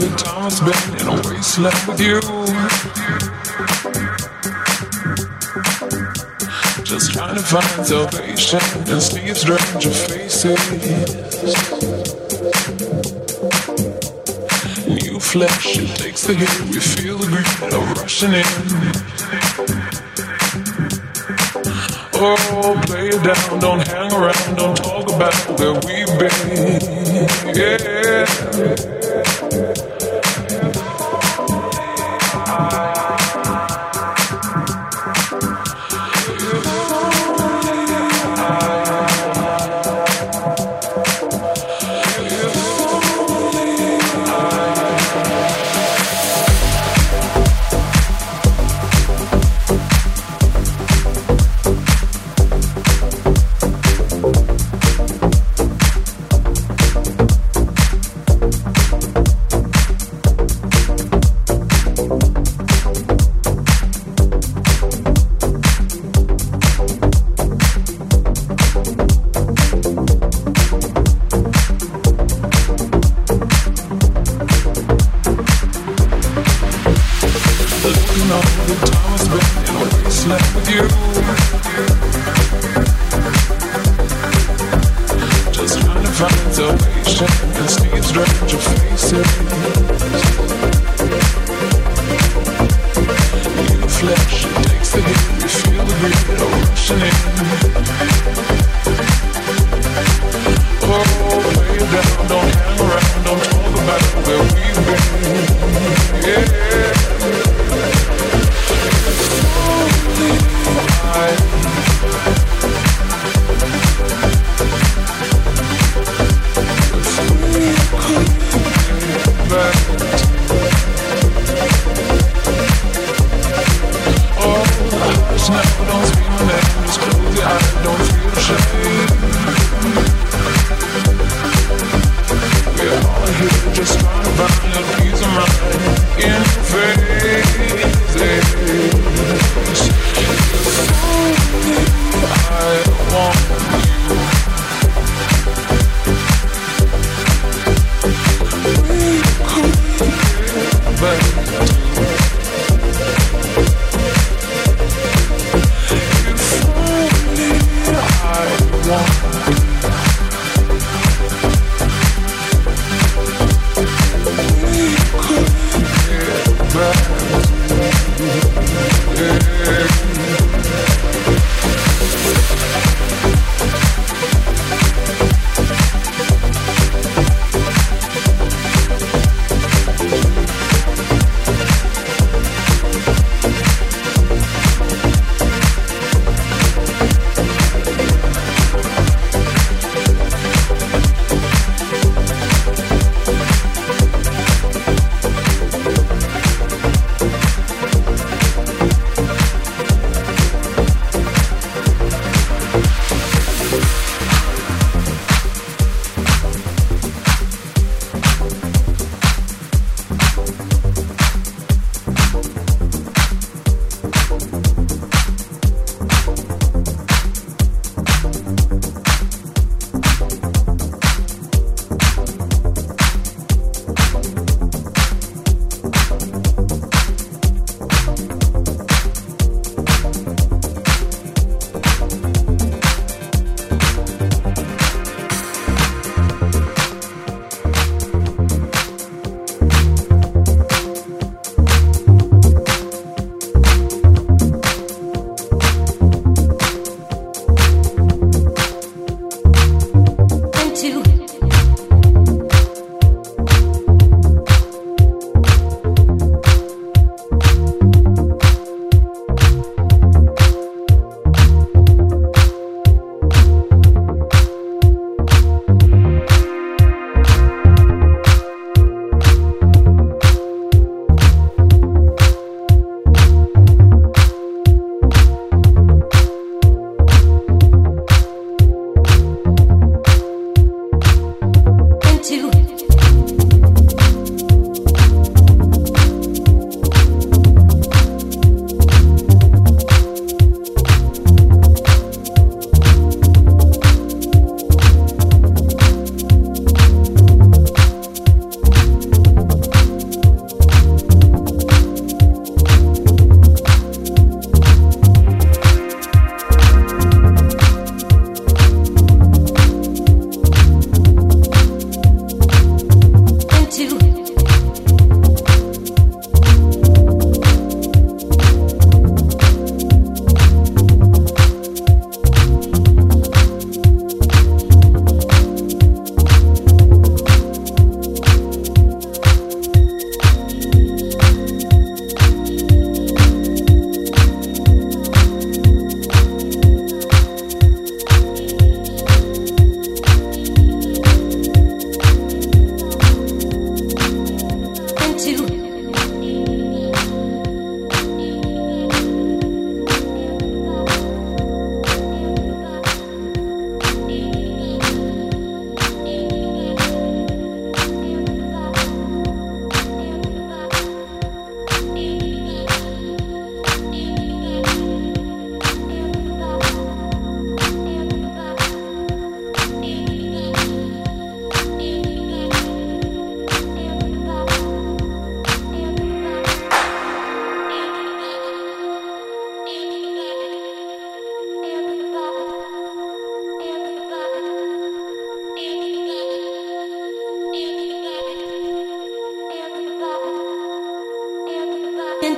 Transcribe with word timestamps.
many 0.00 0.14
times 0.16 0.60
been 0.60 1.00
in 1.00 1.08
a 1.08 1.14
wasteland 1.28 1.88
with 1.88 2.00
you. 2.00 2.20
Just 6.84 7.12
trying 7.12 7.34
to 7.34 7.42
find 7.42 7.86
salvation 7.86 8.60
and 8.88 9.02
see 9.02 9.34
stranger 9.34 9.90
faces. 9.90 10.58
New 14.86 15.20
flesh, 15.20 15.78
it 15.78 15.96
takes 15.96 16.22
the 16.26 16.34
hit. 16.34 16.60
We 16.70 16.80
feel 16.80 17.18
the 17.18 17.26
greed 17.26 17.72
of 17.72 17.98
rushing 17.98 18.32
in. 18.32 18.44
Oh, 22.20 22.80
play 22.86 23.08
it 23.08 23.22
down, 23.22 23.60
don't 23.60 23.86
hang 23.86 24.12
around, 24.12 24.56
don't 24.56 24.76
talk 24.76 25.08
about 25.12 25.34
where 25.58 25.74
we've 25.74 26.18
been. 26.18 26.80
Yeah. 27.54 28.97
these 87.82 88.16
range 88.16 88.54
faces. 88.54 89.28
It 94.00 94.62
takes 94.68 94.90
the 94.92 95.00
hit, 95.00 95.22
we 95.36 95.48
feel 95.48 95.84
the 95.84 95.94
beat, 96.00 96.22
no 96.38 96.46
rushing 96.66 97.02
in. 98.42 98.47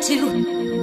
Into 0.08 0.79